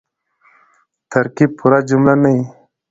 [1.11, 2.43] ترکیب پوره جمله نه يي.